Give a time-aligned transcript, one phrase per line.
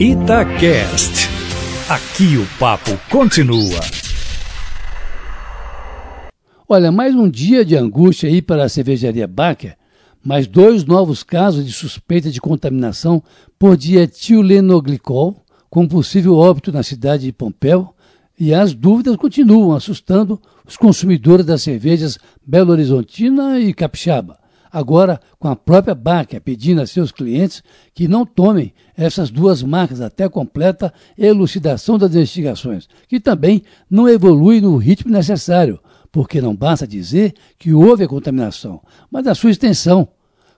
[0.00, 1.28] Itacast.
[1.88, 3.78] Aqui o papo continua.
[6.68, 9.76] Olha, mais um dia de angústia aí para a cervejaria Baker,
[10.20, 13.22] mais dois novos casos de suspeita de contaminação
[13.56, 15.40] por dietilenoglicol,
[15.70, 17.94] com possível óbito na cidade de Pompéu,
[18.36, 24.43] e as dúvidas continuam assustando os consumidores das cervejas Belo Horizontina e Capixaba
[24.74, 27.62] agora com a própria Baker pedindo a seus clientes
[27.94, 34.60] que não tomem essas duas marcas até completa elucidação das investigações, que também não evolui
[34.60, 35.78] no ritmo necessário,
[36.10, 40.08] porque não basta dizer que houve a contaminação, mas a sua extensão.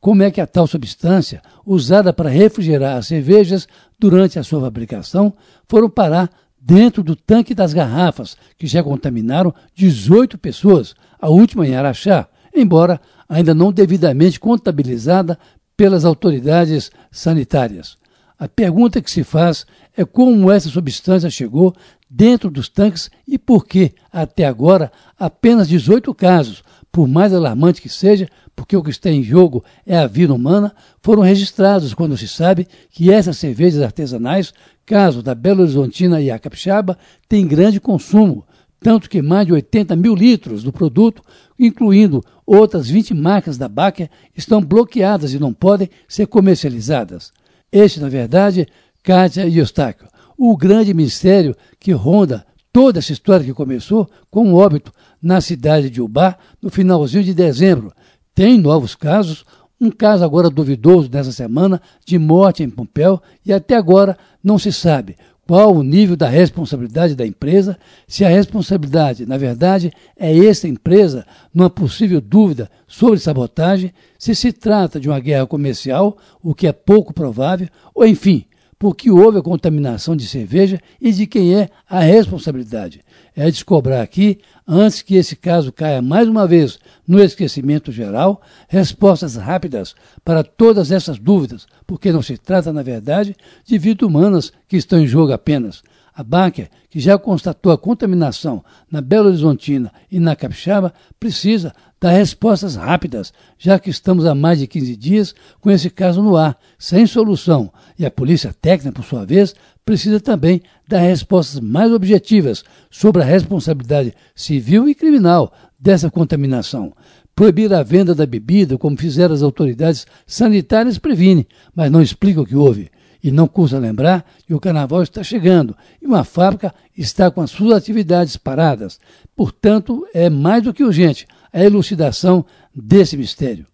[0.00, 5.34] Como é que a tal substância, usada para refrigerar as cervejas durante a sua fabricação,
[5.68, 11.74] foram parar dentro do tanque das garrafas, que já contaminaram 18 pessoas, a última em
[11.74, 15.38] Araxá, embora ainda não devidamente contabilizada
[15.76, 17.96] pelas autoridades sanitárias.
[18.38, 21.74] A pergunta que se faz é como essa substância chegou
[22.08, 27.88] dentro dos tanques e por que, até agora, apenas 18 casos, por mais alarmante que
[27.88, 32.26] seja, porque o que está em jogo é a vida humana, foram registrados quando se
[32.26, 34.52] sabe que essas cervejas artesanais,
[34.86, 38.44] caso da Belo Horizontina e a Capixaba, têm grande consumo,
[38.80, 41.22] tanto que mais de 80 mil litros do produto,
[41.58, 47.32] incluindo outras 20 marcas da Baker, estão bloqueadas e não podem ser comercializadas.
[47.70, 48.66] Este, na verdade,
[49.02, 54.54] Kátia e Eustáquio, o grande mistério que ronda toda essa história que começou com um
[54.54, 57.92] óbito na cidade de Ubá no finalzinho de dezembro.
[58.34, 59.44] Tem novos casos,
[59.80, 64.72] um caso agora duvidoso nessa semana de morte em Pompéu e até agora não se
[64.72, 65.16] sabe
[65.48, 71.26] qual o nível da responsabilidade da empresa, se a responsabilidade, na verdade, é essa empresa,
[71.54, 76.72] numa possível dúvida sobre sabotagem, se se trata de uma guerra comercial, o que é
[76.72, 78.44] pouco provável, ou enfim,
[78.78, 83.02] porque houve a contaminação de cerveja e de quem é a responsabilidade.
[83.34, 89.34] É descobrir aqui, antes que esse caso caia mais uma vez no esquecimento geral, respostas
[89.34, 89.94] rápidas
[90.24, 95.00] para todas essas dúvidas, porque não se trata, na verdade, de vidas humanas que estão
[95.00, 95.82] em jogo apenas.
[96.18, 102.10] A Baker, que já constatou a contaminação na Belo Horizontina e na Capixaba, precisa dar
[102.10, 106.58] respostas rápidas, já que estamos há mais de 15 dias com esse caso no ar,
[106.76, 107.72] sem solução.
[107.96, 113.24] E a Polícia Técnica, por sua vez, precisa também dar respostas mais objetivas sobre a
[113.24, 116.92] responsabilidade civil e criminal dessa contaminação.
[117.32, 122.44] Proibir a venda da bebida, como fizeram as autoridades sanitárias, previne, mas não explica o
[122.44, 122.90] que houve.
[123.22, 127.50] E não custa lembrar que o carnaval está chegando e uma fábrica está com as
[127.50, 128.98] suas atividades paradas.
[129.34, 133.66] Portanto, é mais do que urgente a elucidação desse mistério.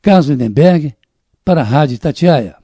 [0.00, 0.94] Carlos Lindenberg,
[1.44, 2.61] para a Rádio Tatiaia.